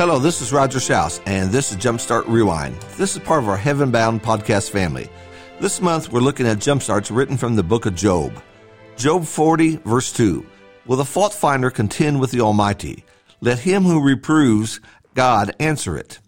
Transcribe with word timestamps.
Hello, 0.00 0.18
this 0.18 0.40
is 0.40 0.50
Roger 0.50 0.80
Shouse, 0.80 1.20
and 1.26 1.50
this 1.50 1.70
is 1.70 1.76
Jumpstart 1.76 2.26
Rewind. 2.26 2.74
This 2.96 3.16
is 3.16 3.22
part 3.22 3.42
of 3.42 3.50
our 3.50 3.56
Heaven 3.58 3.90
Bound 3.90 4.22
podcast 4.22 4.70
family. 4.70 5.10
This 5.60 5.82
month, 5.82 6.10
we're 6.10 6.20
looking 6.20 6.46
at 6.46 6.56
jumpstarts 6.56 7.14
written 7.14 7.36
from 7.36 7.54
the 7.54 7.62
book 7.62 7.84
of 7.84 7.94
Job. 7.96 8.42
Job 8.96 9.26
40, 9.26 9.76
verse 9.84 10.10
2. 10.10 10.46
Will 10.86 10.96
the 10.96 11.04
fault 11.04 11.34
finder 11.34 11.68
contend 11.68 12.18
with 12.18 12.30
the 12.30 12.40
Almighty? 12.40 13.04
Let 13.42 13.58
him 13.58 13.82
who 13.82 14.02
reproves 14.02 14.80
God 15.12 15.54
answer 15.60 15.98
it. 15.98 16.18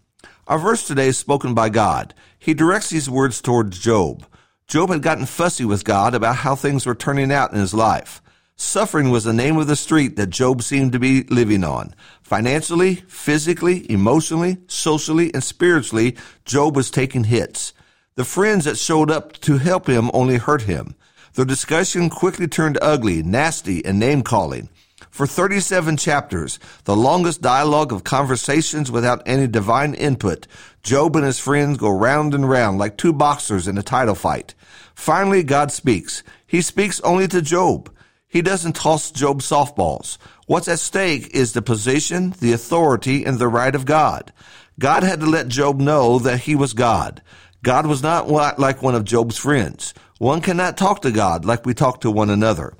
Our 0.46 0.59
verse 0.59 0.86
today 0.86 1.07
is 1.07 1.16
spoken 1.16 1.54
by 1.54 1.70
God. 1.70 2.12
He 2.39 2.52
directs 2.52 2.91
these 2.91 3.09
words 3.09 3.41
towards 3.41 3.79
Job. 3.79 4.27
Job 4.68 4.91
had 4.91 5.00
gotten 5.00 5.25
fussy 5.25 5.64
with 5.64 5.82
God 5.82 6.14
about 6.14 6.36
how 6.36 6.57
things 6.57 6.84
were 6.84 6.95
turning 6.95 7.32
out 7.32 7.54
in 7.54 7.59
his 7.59 7.73
life. 7.73 8.20
Suffering 8.57 9.11
was 9.11 9.25
the 9.25 9.32
name 9.32 9.56
of 9.56 9.66
the 9.66 9.77
street 9.77 10.16
that 10.16 10.30
Job 10.30 10.62
seemed 10.62 10.93
to 10.93 10.98
be 10.98 11.24
living 11.24 11.65
on. 11.65 11.95
Financially, 12.23 12.97
physically, 13.09 13.91
emotionally, 13.91 14.59
socially, 14.66 15.33
and 15.34 15.43
spiritually, 15.43 16.16
Job 16.45 16.77
was 16.77 16.91
taking 16.91 17.24
hits. 17.24 17.73
The 18.15 18.24
friends 18.24 18.66
that 18.66 18.79
showed 18.79 19.10
up 19.10 19.33
to 19.41 19.59
help 19.59 19.88
him 19.88 20.10
only 20.12 20.37
hurt 20.37 20.62
him. 20.62 20.95
The 21.34 21.46
discussion 21.46 22.10
quickly 22.10 22.46
turned 22.46 22.79
ugly, 22.83 23.23
nasty, 23.23 23.84
and 23.84 23.98
name 23.98 24.23
calling. 24.23 24.69
For 25.10 25.27
37 25.27 25.96
chapters, 25.96 26.59
the 26.84 26.96
longest 26.96 27.43
dialogue 27.43 27.93
of 27.93 28.05
conversations 28.05 28.91
without 28.91 29.23
any 29.27 29.46
divine 29.46 29.95
input, 29.95 30.46
Job 30.82 31.16
and 31.16 31.24
his 31.24 31.38
friends 31.38 31.79
go 31.79 31.91
round 31.91 32.34
and 32.34 32.48
round 32.48 32.79
like 32.79 32.96
two 32.96 33.12
boxers 33.12 33.69
in 33.69 33.77
a 33.77 33.82
title 33.82 34.15
fight. 34.15 34.55
Finally, 34.95 35.43
God 35.43 35.73
speaks. 35.73 36.23
He 36.46 36.62
speaks 36.62 37.01
only 37.01 37.29
to 37.29 37.43
Job. 37.43 37.91
He 38.32 38.41
doesn't 38.41 38.77
toss 38.77 39.10
Job 39.10 39.42
softballs. 39.42 40.16
What's 40.46 40.66
at 40.66 40.78
stake 40.78 41.34
is 41.34 41.52
the 41.52 41.60
position, 41.60 42.34
the 42.40 42.54
authority, 42.54 43.26
and 43.26 43.38
the 43.38 43.46
right 43.46 43.74
of 43.74 43.84
God. 43.84 44.32
God 44.79 45.02
had 45.02 45.20
to 45.20 45.26
let 45.26 45.48
Job 45.48 45.79
know 45.79 46.18
that 46.18 46.40
he 46.40 46.54
was 46.54 46.73
God. 46.73 47.20
God 47.62 47.87
was 47.87 48.02
not 48.02 48.30
like 48.59 48.80
one 48.80 48.95
of 48.95 49.04
Job's 49.04 49.37
friends. 49.37 49.92
One 50.16 50.40
cannot 50.40 50.79
talk 50.79 51.02
to 51.02 51.10
God 51.10 51.45
like 51.45 51.66
we 51.66 51.74
talk 51.74 52.01
to 52.01 52.10
one 52.10 52.30
another. 52.30 52.73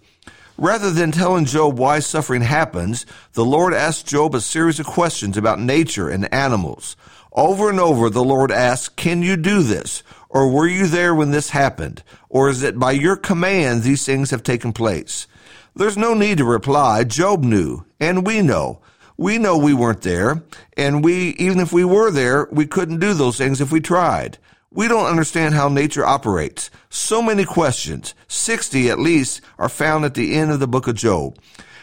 Rather 0.57 0.91
than 0.91 1.13
telling 1.13 1.45
Job 1.45 1.79
why 1.79 1.99
suffering 1.99 2.41
happens, 2.41 3.05
the 3.35 3.45
Lord 3.45 3.75
asked 3.75 4.07
Job 4.07 4.35
a 4.35 4.41
series 4.41 4.81
of 4.81 4.87
questions 4.87 5.37
about 5.37 5.61
nature 5.61 6.09
and 6.09 6.33
animals. 6.33 6.97
Over 7.31 7.69
and 7.69 7.79
over, 7.79 8.09
the 8.09 8.25
Lord 8.25 8.51
asked, 8.51 8.97
Can 8.97 9.21
you 9.21 9.37
do 9.37 9.63
this? 9.63 10.03
Or 10.31 10.51
were 10.51 10.67
you 10.67 10.87
there 10.87 11.15
when 11.15 11.31
this 11.31 11.51
happened? 11.51 12.03
Or 12.31 12.49
is 12.49 12.63
it 12.63 12.79
by 12.79 12.93
your 12.93 13.17
command 13.17 13.83
these 13.83 14.07
things 14.07 14.31
have 14.31 14.43
taken 14.43 14.73
place? 14.73 15.27
There's 15.75 15.97
no 15.97 16.15
need 16.15 16.39
to 16.39 16.45
reply. 16.45 17.05
Job 17.05 17.43
knew, 17.43 17.85
and 17.99 18.27
we 18.27 18.43
know. 18.43 18.81
We 19.17 19.39
know 19.39 19.57
we 19.57 19.73
weren't 19.73 20.03
there, 20.03 20.43
and 20.77 21.05
we, 21.05 21.31
even 21.39 21.61
if 21.61 21.73
we 21.73 21.85
were 21.85 22.11
there, 22.11 22.49
we 22.51 22.67
couldn't 22.67 23.01
do 23.01 23.15
those 23.15 23.39
things 23.39 23.61
if 23.61 23.73
we 23.73 23.81
tried. 23.81 24.39
We 24.71 24.89
don't 24.89 25.07
understand 25.07 25.55
how 25.55 25.69
nature 25.69 26.05
operates. 26.05 26.71
So 26.89 27.23
many 27.23 27.45
questions, 27.45 28.15
60 28.29 28.91
at 28.91 28.99
least, 28.99 29.43
are 29.59 29.69
found 29.69 30.05
at 30.05 30.15
the 30.15 30.35
end 30.35 30.51
of 30.51 30.61
the 30.61 30.69
book 30.69 30.89
of 30.89 30.95
Job. 30.95 31.39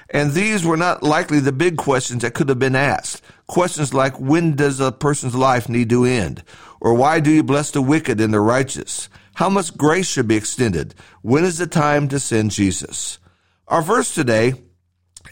And 0.09 0.31
these 0.31 0.65
were 0.65 0.77
not 0.77 1.03
likely 1.03 1.39
the 1.39 1.51
big 1.51 1.77
questions 1.77 2.23
that 2.23 2.33
could 2.33 2.49
have 2.49 2.57
been 2.57 2.75
asked. 2.75 3.21
Questions 3.45 3.93
like, 3.93 4.19
when 4.19 4.55
does 4.55 4.79
a 4.79 4.91
person's 4.91 5.35
life 5.35 5.69
need 5.69 5.89
to 5.91 6.05
end? 6.05 6.43
Or 6.81 6.95
why 6.95 7.19
do 7.19 7.29
you 7.31 7.43
bless 7.43 7.69
the 7.69 7.81
wicked 7.81 8.19
and 8.19 8.33
the 8.33 8.39
righteous? 8.39 9.07
How 9.35 9.49
much 9.49 9.77
grace 9.77 10.07
should 10.07 10.27
be 10.27 10.35
extended? 10.35 10.95
When 11.21 11.43
is 11.43 11.59
the 11.59 11.67
time 11.67 12.07
to 12.09 12.19
send 12.19 12.51
Jesus? 12.51 13.19
Our 13.70 13.84
verse 13.84 14.16
today 14.16 14.53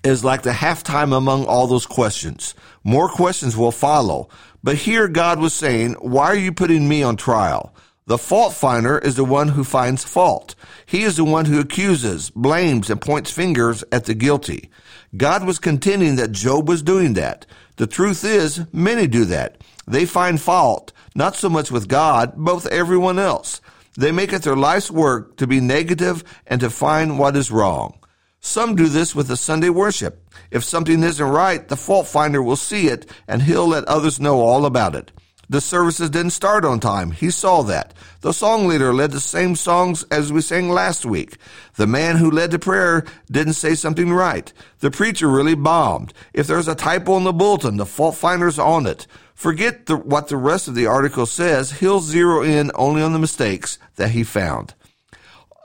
is 0.04 0.24
like 0.24 0.44
the 0.44 0.52
halftime 0.52 1.12
among 1.12 1.46
all 1.46 1.66
those 1.66 1.88
questions. 1.88 2.54
More 2.84 3.10
questions 3.10 3.58
will 3.58 3.72
follow. 3.72 4.30
But 4.62 4.76
here 4.76 5.08
God 5.08 5.40
was 5.40 5.56
saying, 5.56 5.94
why 5.94 6.28
are 6.28 6.36
you 6.36 6.52
putting 6.52 6.88
me 6.88 7.02
on 7.02 7.18
trial? 7.18 7.74
The 8.06 8.20
fault 8.20 8.54
finder 8.54 9.00
is 9.00 9.16
the 9.16 9.26
one 9.26 9.48
who 9.48 9.64
finds 9.64 10.04
fault. 10.04 10.54
He 10.86 11.02
is 11.02 11.18
the 11.18 11.24
one 11.24 11.46
who 11.46 11.60
accuses, 11.60 12.30
blames, 12.30 12.92
and 12.92 13.02
points 13.02 13.32
fingers 13.32 13.84
at 13.92 14.06
the 14.06 14.14
guilty. 14.14 14.70
God 15.16 15.44
was 15.44 15.58
contending 15.58 16.18
that 16.18 16.32
Job 16.32 16.70
was 16.70 16.84
doing 16.84 17.14
that. 17.14 17.48
The 17.78 17.88
truth 17.88 18.24
is, 18.24 18.62
many 18.72 19.08
do 19.08 19.26
that. 19.26 19.64
They 19.88 20.06
find 20.06 20.40
fault, 20.40 20.94
not 21.16 21.36
so 21.36 21.50
much 21.50 21.72
with 21.72 21.88
God, 21.88 22.34
but 22.38 22.54
with 22.54 22.68
everyone 22.68 23.18
else. 23.18 23.62
They 23.98 24.12
make 24.12 24.32
it 24.32 24.44
their 24.44 24.56
life's 24.56 24.92
work 24.92 25.38
to 25.38 25.48
be 25.48 25.60
negative 25.60 26.24
and 26.46 26.62
to 26.62 26.70
find 26.70 27.18
what 27.18 27.36
is 27.36 27.50
wrong. 27.50 27.98
Some 28.40 28.76
do 28.76 28.88
this 28.88 29.14
with 29.16 29.28
the 29.28 29.38
Sunday 29.38 29.70
worship. 29.70 30.24
If 30.52 30.64
something 30.64 31.04
isn't 31.04 31.26
right, 31.26 31.68
the 31.68 31.76
fault 31.76 32.08
finder 32.08 32.42
will 32.42 32.56
see 32.56 32.88
it 32.88 33.10
and 33.28 33.42
he'll 33.42 33.68
let 33.68 33.86
others 33.86 34.20
know 34.20 34.40
all 34.40 34.66
about 34.66 34.96
it. 34.96 35.12
The 35.50 35.62
services 35.62 36.10
didn't 36.10 36.32
start 36.32 36.66
on 36.66 36.82
time. 36.82 37.12
He 37.12 37.32
saw 37.32 37.62
that. 37.64 37.94
The 38.20 38.34
song 38.34 38.68
leader 38.68 38.94
led 38.94 39.12
the 39.12 39.22
same 39.22 39.56
songs 39.56 40.04
as 40.12 40.32
we 40.32 40.42
sang 40.42 40.70
last 40.70 41.06
week. 41.06 41.38
The 41.78 41.88
man 41.88 42.18
who 42.18 42.30
led 42.30 42.52
the 42.52 42.60
prayer 42.60 43.06
didn't 43.32 43.54
say 43.54 43.74
something 43.74 44.12
right. 44.12 44.52
The 44.80 44.92
preacher 44.92 45.30
really 45.30 45.56
bombed. 45.56 46.14
If 46.34 46.48
there's 46.48 46.68
a 46.68 46.76
typo 46.76 47.16
in 47.16 47.24
the 47.24 47.32
bulletin, 47.32 47.78
the 47.78 47.86
fault 47.86 48.16
finder's 48.16 48.60
on 48.60 48.86
it. 48.86 49.08
Forget 49.36 49.86
the, 49.86 49.96
what 49.96 50.28
the 50.28 50.36
rest 50.36 50.68
of 50.68 50.76
the 50.76 50.88
article 50.88 51.26
says. 51.26 51.80
He'll 51.80 52.02
zero 52.02 52.42
in 52.44 52.70
only 52.76 53.02
on 53.02 53.14
the 53.14 53.20
mistakes 53.20 53.80
that 53.96 54.12
he 54.12 54.26
found. 54.26 54.74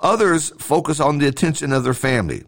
Others 0.00 0.50
focus 0.58 1.00
on 1.00 1.18
the 1.18 1.26
attention 1.26 1.72
of 1.72 1.82
their 1.82 1.94
family. 1.94 2.44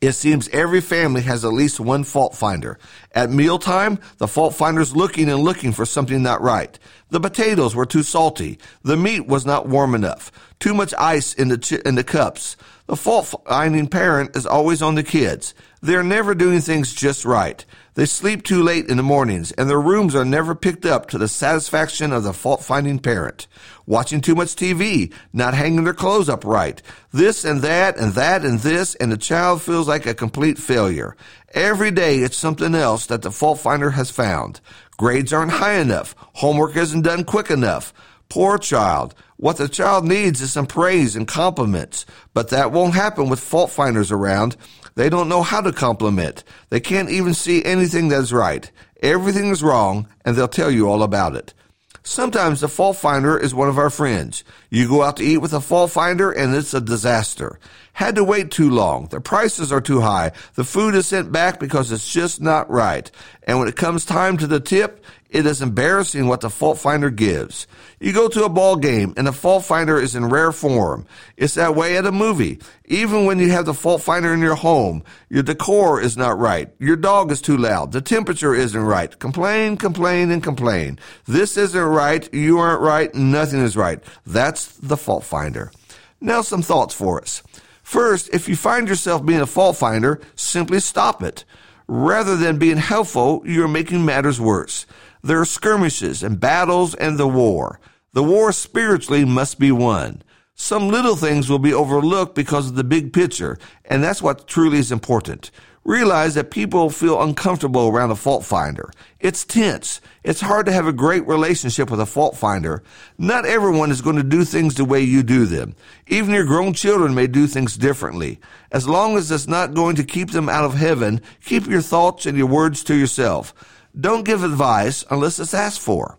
It 0.00 0.12
seems 0.12 0.48
every 0.50 0.80
family 0.80 1.22
has 1.22 1.44
at 1.44 1.52
least 1.52 1.80
one 1.80 2.04
fault 2.04 2.36
finder. 2.36 2.78
At 3.12 3.30
mealtime, 3.30 3.98
the 4.18 4.28
fault 4.28 4.54
finder's 4.54 4.94
looking 4.94 5.28
and 5.30 5.42
looking 5.42 5.72
for 5.72 5.86
something 5.86 6.22
not 6.22 6.42
right. 6.42 6.78
The 7.10 7.20
potatoes 7.20 7.74
were 7.74 7.86
too 7.86 8.02
salty. 8.02 8.58
The 8.82 8.96
meat 8.96 9.26
was 9.26 9.46
not 9.46 9.66
warm 9.66 9.94
enough. 9.94 10.30
Too 10.60 10.74
much 10.74 10.92
ice 10.98 11.32
in 11.32 11.48
the, 11.48 11.58
ch- 11.58 11.72
in 11.72 11.94
the 11.94 12.04
cups. 12.04 12.56
The 12.86 12.96
fault 12.96 13.34
finding 13.46 13.86
parent 13.86 14.36
is 14.36 14.46
always 14.46 14.82
on 14.82 14.94
the 14.94 15.02
kids. 15.02 15.54
They're 15.80 16.02
never 16.02 16.34
doing 16.34 16.60
things 16.60 16.92
just 16.92 17.24
right. 17.24 17.64
They 17.94 18.06
sleep 18.06 18.44
too 18.44 18.62
late 18.62 18.88
in 18.88 18.96
the 18.96 19.02
mornings, 19.02 19.52
and 19.52 19.68
their 19.68 19.80
rooms 19.80 20.14
are 20.14 20.24
never 20.24 20.54
picked 20.54 20.86
up 20.86 21.08
to 21.10 21.18
the 21.18 21.28
satisfaction 21.28 22.12
of 22.12 22.22
the 22.22 22.32
fault 22.32 22.62
finding 22.62 22.98
parent. 22.98 23.46
Watching 23.86 24.20
too 24.20 24.34
much 24.34 24.54
TV, 24.54 25.12
not 25.32 25.54
hanging 25.54 25.84
their 25.84 25.94
clothes 25.94 26.28
up 26.28 26.44
right, 26.44 26.80
this 27.12 27.44
and 27.44 27.62
that 27.62 27.96
and 27.96 28.14
that 28.14 28.44
and 28.44 28.60
this, 28.60 28.94
and 28.96 29.10
the 29.10 29.16
child 29.16 29.62
feels 29.62 29.88
like 29.88 30.06
a 30.06 30.14
complete 30.14 30.58
failure. 30.58 31.16
Every 31.54 31.90
day 31.90 32.18
it's 32.18 32.36
something 32.36 32.74
else 32.74 33.06
that 33.06 33.22
the 33.22 33.30
fault 33.30 33.60
finder 33.60 33.90
has 33.90 34.10
found. 34.10 34.60
Grades 34.98 35.32
aren't 35.32 35.52
high 35.52 35.74
enough. 35.74 36.14
Homework 36.34 36.76
isn't 36.76 37.02
done 37.02 37.24
quick 37.24 37.50
enough. 37.50 37.94
Poor 38.28 38.58
child. 38.58 39.14
What 39.38 39.56
the 39.56 39.68
child 39.68 40.04
needs 40.04 40.42
is 40.42 40.52
some 40.52 40.66
praise 40.66 41.16
and 41.16 41.26
compliments, 41.26 42.04
but 42.34 42.50
that 42.50 42.72
won't 42.72 42.94
happen 42.94 43.30
with 43.30 43.40
fault 43.40 43.70
finders 43.70 44.12
around. 44.12 44.56
They 44.94 45.08
don't 45.08 45.28
know 45.28 45.42
how 45.42 45.62
to 45.62 45.72
compliment. 45.72 46.44
They 46.68 46.80
can't 46.80 47.08
even 47.08 47.32
see 47.32 47.64
anything 47.64 48.08
that's 48.08 48.32
right. 48.32 48.70
Everything 49.02 49.46
is 49.46 49.62
wrong, 49.62 50.08
and 50.24 50.36
they'll 50.36 50.48
tell 50.48 50.70
you 50.70 50.88
all 50.90 51.02
about 51.02 51.34
it. 51.34 51.54
Sometimes 52.02 52.60
the 52.60 52.68
fault 52.68 52.96
finder 52.96 53.38
is 53.38 53.54
one 53.54 53.68
of 53.68 53.76
our 53.76 53.90
friends. 53.90 54.42
You 54.70 54.88
go 54.88 55.02
out 55.02 55.18
to 55.18 55.24
eat 55.24 55.38
with 55.38 55.52
a 55.52 55.60
fault 55.60 55.90
finder 55.90 56.30
and 56.30 56.54
it's 56.54 56.72
a 56.72 56.80
disaster. 56.80 57.60
Had 57.98 58.14
to 58.14 58.22
wait 58.22 58.52
too 58.52 58.70
long. 58.70 59.08
The 59.08 59.20
prices 59.20 59.72
are 59.72 59.80
too 59.80 60.00
high. 60.00 60.30
The 60.54 60.62
food 60.62 60.94
is 60.94 61.08
sent 61.08 61.32
back 61.32 61.58
because 61.58 61.90
it's 61.90 62.08
just 62.08 62.40
not 62.40 62.70
right. 62.70 63.10
And 63.42 63.58
when 63.58 63.66
it 63.66 63.74
comes 63.74 64.04
time 64.04 64.36
to 64.36 64.46
the 64.46 64.60
tip, 64.60 65.04
it 65.30 65.44
is 65.46 65.60
embarrassing 65.60 66.28
what 66.28 66.40
the 66.40 66.48
fault 66.48 66.78
finder 66.78 67.10
gives. 67.10 67.66
You 67.98 68.12
go 68.12 68.28
to 68.28 68.44
a 68.44 68.48
ball 68.48 68.76
game 68.76 69.14
and 69.16 69.26
the 69.26 69.32
fault 69.32 69.64
finder 69.64 69.98
is 69.98 70.14
in 70.14 70.26
rare 70.26 70.52
form. 70.52 71.06
It's 71.36 71.54
that 71.54 71.74
way 71.74 71.96
at 71.96 72.06
a 72.06 72.12
movie. 72.12 72.60
Even 72.84 73.24
when 73.24 73.40
you 73.40 73.50
have 73.50 73.66
the 73.66 73.74
fault 73.74 74.00
finder 74.00 74.32
in 74.32 74.38
your 74.38 74.54
home, 74.54 75.02
your 75.28 75.42
decor 75.42 76.00
is 76.00 76.16
not 76.16 76.38
right. 76.38 76.70
Your 76.78 76.94
dog 76.94 77.32
is 77.32 77.42
too 77.42 77.56
loud. 77.56 77.90
The 77.90 78.00
temperature 78.00 78.54
isn't 78.54 78.80
right. 78.80 79.18
Complain, 79.18 79.76
complain, 79.76 80.30
and 80.30 80.40
complain. 80.40 81.00
This 81.26 81.56
isn't 81.56 81.82
right. 81.82 82.32
You 82.32 82.60
aren't 82.60 82.80
right. 82.80 83.12
Nothing 83.12 83.60
is 83.60 83.76
right. 83.76 83.98
That's 84.24 84.76
the 84.76 84.96
fault 84.96 85.24
finder. 85.24 85.72
Now 86.20 86.42
some 86.42 86.62
thoughts 86.62 86.94
for 86.94 87.20
us. 87.20 87.42
First, 87.88 88.28
if 88.34 88.50
you 88.50 88.54
find 88.54 88.86
yourself 88.86 89.24
being 89.24 89.40
a 89.40 89.46
fault 89.46 89.78
finder, 89.78 90.20
simply 90.34 90.78
stop 90.78 91.22
it. 91.22 91.46
Rather 91.86 92.36
than 92.36 92.58
being 92.58 92.76
helpful, 92.76 93.40
you're 93.46 93.66
making 93.66 94.04
matters 94.04 94.38
worse. 94.38 94.84
There 95.22 95.40
are 95.40 95.46
skirmishes 95.46 96.22
and 96.22 96.38
battles 96.38 96.94
and 96.96 97.16
the 97.16 97.26
war. 97.26 97.80
The 98.12 98.22
war 98.22 98.52
spiritually 98.52 99.24
must 99.24 99.58
be 99.58 99.72
won. 99.72 100.20
Some 100.54 100.90
little 100.90 101.16
things 101.16 101.48
will 101.48 101.58
be 101.58 101.72
overlooked 101.72 102.34
because 102.34 102.68
of 102.68 102.74
the 102.74 102.84
big 102.84 103.14
picture, 103.14 103.56
and 103.86 104.04
that's 104.04 104.20
what 104.20 104.46
truly 104.46 104.76
is 104.76 104.92
important. 104.92 105.50
Realize 105.88 106.34
that 106.34 106.50
people 106.50 106.90
feel 106.90 107.22
uncomfortable 107.22 107.88
around 107.88 108.10
a 108.10 108.14
fault 108.14 108.44
finder. 108.44 108.90
It's 109.20 109.42
tense. 109.42 110.02
It's 110.22 110.42
hard 110.42 110.66
to 110.66 110.72
have 110.72 110.86
a 110.86 110.92
great 110.92 111.26
relationship 111.26 111.90
with 111.90 111.98
a 111.98 112.04
fault 112.04 112.36
finder. 112.36 112.82
Not 113.16 113.46
everyone 113.46 113.90
is 113.90 114.02
going 114.02 114.16
to 114.16 114.22
do 114.22 114.44
things 114.44 114.74
the 114.74 114.84
way 114.84 115.00
you 115.00 115.22
do 115.22 115.46
them. 115.46 115.74
Even 116.06 116.34
your 116.34 116.44
grown 116.44 116.74
children 116.74 117.14
may 117.14 117.26
do 117.26 117.46
things 117.46 117.78
differently. 117.78 118.38
As 118.70 118.86
long 118.86 119.16
as 119.16 119.30
it's 119.30 119.48
not 119.48 119.72
going 119.72 119.96
to 119.96 120.04
keep 120.04 120.32
them 120.32 120.50
out 120.50 120.66
of 120.66 120.74
heaven, 120.74 121.22
keep 121.42 121.66
your 121.66 121.80
thoughts 121.80 122.26
and 122.26 122.36
your 122.36 122.48
words 122.48 122.84
to 122.84 122.94
yourself. 122.94 123.54
don't 123.98 124.26
give 124.26 124.44
advice 124.44 125.06
unless 125.10 125.38
it's 125.38 125.54
asked 125.54 125.80
for. 125.80 126.18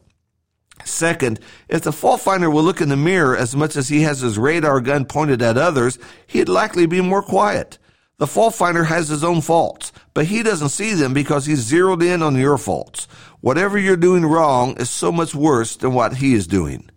Second, 0.84 1.40
if 1.68 1.84
the 1.84 1.92
fault 1.92 2.22
finder 2.22 2.50
will 2.50 2.64
look 2.64 2.82
in 2.82 2.90
the 2.90 2.98
mirror 2.98 3.38
as 3.38 3.56
much 3.56 3.76
as 3.76 3.90
he 3.90 4.02
has 4.02 4.22
his 4.22 4.40
radar 4.40 4.82
gun 4.82 5.06
pointed 5.06 5.44
at 5.44 5.60
others, 5.60 6.00
he'd 6.26 6.50
likely 6.50 6.88
be 6.88 7.02
more 7.02 7.22
quiet. 7.22 7.78
The 8.20 8.28
fault 8.28 8.54
finder 8.54 8.84
has 8.84 9.08
his 9.08 9.24
own 9.24 9.40
faults, 9.40 9.94
but 10.14 10.26
he 10.26 10.44
doesn't 10.44 10.70
see 10.70 10.94
them 10.94 11.14
because 11.14 11.46
he's 11.46 11.60
zeroed 11.60 12.04
in 12.04 12.22
on 12.22 12.36
your 12.36 12.58
faults. 12.58 13.08
Whatever 13.40 13.78
you're 13.78 13.96
doing 13.96 14.26
wrong 14.26 14.76
is 14.76 14.90
so 14.90 15.10
much 15.10 15.34
worse 15.34 15.78
than 15.78 15.94
what 15.94 16.18
he 16.18 16.34
is 16.34 16.46
doing. 16.46 16.90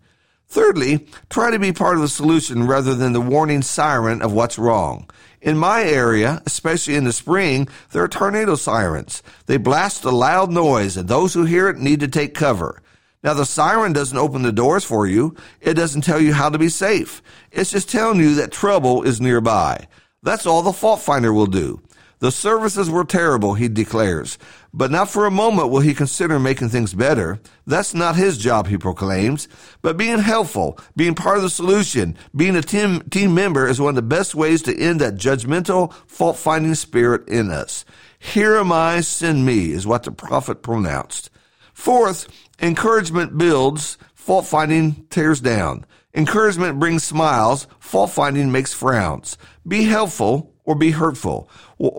Thirdly, 0.49 1.07
try 1.29 1.49
to 1.49 1.59
be 1.59 1.71
part 1.71 1.95
of 1.95 2.01
the 2.01 2.09
solution 2.09 2.67
rather 2.67 2.93
than 2.93 3.13
the 3.13 3.21
warning 3.21 3.61
siren 3.61 4.21
of 4.21 4.33
what's 4.33 4.59
wrong. 4.59 5.09
In 5.41 5.57
my 5.57 5.83
area, 5.83 6.43
especially 6.45 6.95
in 6.95 7.05
the 7.05 7.13
spring, 7.13 7.69
there 7.91 8.03
are 8.03 8.09
tornado 8.09 8.55
sirens. 8.55 9.23
They 9.45 9.55
blast 9.55 10.03
a 10.03 10.11
loud 10.11 10.51
noise 10.51 10.97
and 10.97 11.07
those 11.07 11.33
who 11.33 11.45
hear 11.45 11.69
it 11.69 11.77
need 11.77 12.01
to 12.01 12.09
take 12.09 12.33
cover. 12.33 12.81
Now 13.23 13.33
the 13.33 13.45
siren 13.45 13.93
doesn't 13.93 14.17
open 14.17 14.41
the 14.41 14.51
doors 14.51 14.83
for 14.83 15.07
you. 15.07 15.37
It 15.61 15.75
doesn't 15.75 16.01
tell 16.01 16.19
you 16.19 16.33
how 16.33 16.49
to 16.49 16.57
be 16.57 16.67
safe. 16.67 17.23
It's 17.49 17.71
just 17.71 17.89
telling 17.89 18.19
you 18.19 18.35
that 18.35 18.51
trouble 18.51 19.03
is 19.03 19.21
nearby. 19.21 19.87
That's 20.23 20.45
all 20.45 20.61
the 20.61 20.73
fault 20.73 21.01
finder 21.01 21.33
will 21.33 21.45
do. 21.47 21.81
The 22.19 22.31
services 22.31 22.89
were 22.89 23.03
terrible, 23.03 23.55
he 23.55 23.67
declares, 23.67 24.37
but 24.73 24.89
not 24.89 25.09
for 25.09 25.25
a 25.25 25.31
moment 25.31 25.69
will 25.69 25.81
he 25.81 25.93
consider 25.93 26.39
making 26.39 26.69
things 26.69 26.93
better. 26.93 27.41
That's 27.67 27.93
not 27.93 28.15
his 28.15 28.37
job, 28.37 28.67
he 28.67 28.77
proclaims. 28.77 29.49
But 29.81 29.97
being 29.97 30.19
helpful, 30.19 30.79
being 30.95 31.15
part 31.15 31.35
of 31.35 31.43
the 31.43 31.49
solution, 31.49 32.15
being 32.33 32.55
a 32.55 32.61
team, 32.61 33.01
team 33.09 33.35
member 33.35 33.67
is 33.67 33.81
one 33.81 33.89
of 33.89 33.95
the 33.95 34.01
best 34.01 34.35
ways 34.35 34.61
to 34.61 34.79
end 34.79 35.01
that 35.01 35.15
judgmental, 35.15 35.91
fault 36.07 36.37
finding 36.37 36.75
spirit 36.75 37.27
in 37.27 37.51
us. 37.51 37.83
Here 38.17 38.55
am 38.55 38.71
I, 38.71 39.01
send 39.01 39.45
me, 39.45 39.71
is 39.71 39.85
what 39.85 40.03
the 40.03 40.11
prophet 40.13 40.63
pronounced. 40.63 41.29
Fourth, 41.73 42.29
encouragement 42.61 43.37
builds, 43.37 43.97
fault 44.13 44.45
finding 44.45 45.05
tears 45.09 45.41
down. 45.41 45.85
Encouragement 46.15 46.77
brings 46.77 47.03
smiles, 47.03 47.65
fault 47.79 48.11
finding 48.11 48.51
makes 48.51 48.71
frowns. 48.71 49.35
Be 49.67 49.85
helpful 49.85 50.53
or 50.63 50.75
be 50.75 50.91
hurtful, 50.91 51.49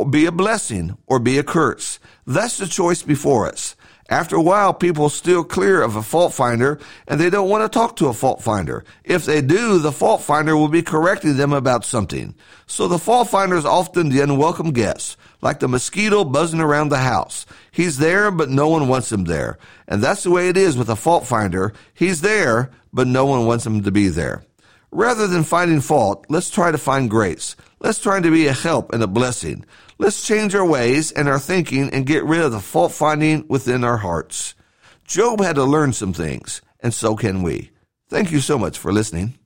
be 0.09 0.25
a 0.27 0.31
blessing 0.33 0.97
or 1.09 1.19
be 1.19 1.37
a 1.37 1.43
curse. 1.43 1.99
That's 2.25 2.57
the 2.57 2.69
choice 2.69 3.03
before 3.03 3.49
us. 3.49 3.75
After 4.11 4.37
a 4.37 4.43
while, 4.43 4.75
people 4.75 5.09
steer 5.09 5.43
clear 5.43 5.81
of 5.83 5.97
a 5.97 6.03
fault 6.03 6.35
finder 6.35 6.79
and 7.09 7.19
they 7.19 7.31
don't 7.31 7.49
want 7.49 7.65
to 7.65 7.75
talk 7.75 7.97
to 7.97 8.09
a 8.09 8.13
fault 8.13 8.43
finder. 8.43 8.85
If 9.03 9.25
they 9.25 9.41
do, 9.41 9.79
the 9.79 9.93
fault 9.93 10.21
finder 10.21 10.57
will 10.57 10.69
be 10.69 10.83
correcting 10.83 11.37
them 11.37 11.55
about 11.55 11.87
something. 11.87 12.35
So 12.67 12.87
the 12.87 12.99
fault 12.99 13.31
finder 13.31 13.57
is 13.57 13.65
often 13.65 14.11
the 14.11 14.21
unwelcome 14.21 14.73
guest, 14.73 15.17
like 15.41 15.61
the 15.61 15.69
mosquito 15.69 16.23
buzzing 16.23 16.61
around 16.61 16.91
the 16.91 16.99
house. 16.99 17.47
He's 17.71 17.97
there, 17.97 18.31
but 18.31 18.51
no 18.51 18.69
one 18.69 18.89
wants 18.89 19.11
him 19.11 19.25
there. 19.25 19.59
And 19.89 20.03
that's 20.03 20.23
the 20.23 20.31
way 20.31 20.49
it 20.49 20.59
is 20.59 20.77
with 20.77 20.91
a 20.91 20.97
fault 20.97 21.27
finder. 21.27 21.73
He's 21.95 22.21
there, 22.21 22.71
but 22.93 23.07
no 23.07 23.25
one 23.25 23.47
wants 23.47 23.65
him 23.65 23.83
to 23.83 23.91
be 23.91 24.09
there. 24.09 24.45
Rather 24.95 25.27
than 25.27 25.43
finding 25.43 25.81
fault, 25.81 26.25
let's 26.29 26.49
try 26.49 26.71
to 26.71 26.79
find 26.79 27.11
grace. 27.11 27.57
Let's 27.81 27.99
try 27.99 28.21
to 28.21 28.31
be 28.31 28.47
a 28.47 28.53
help 28.53 28.93
and 28.93 29.03
a 29.03 29.09
blessing. 29.09 29.65
Let's 29.99 30.25
change 30.25 30.55
our 30.55 30.65
ways 30.65 31.11
and 31.11 31.29
our 31.29 31.41
thinking 31.41 31.91
and 31.91 32.07
get 32.07 32.23
rid 32.23 32.41
of 32.41 32.53
the 32.53 32.61
fault 32.61 32.93
finding 32.93 33.45
within 33.49 33.83
our 33.83 33.97
hearts. 33.97 34.55
Job 35.05 35.41
had 35.41 35.57
to 35.57 35.65
learn 35.65 35.95
some 35.95 36.13
things, 36.13 36.63
and 36.79 36.95
so 36.95 37.17
can 37.17 37.43
we. 37.43 37.73
Thank 38.09 38.31
you 38.31 38.39
so 38.39 38.57
much 38.57 38.79
for 38.79 38.93
listening. 38.93 39.37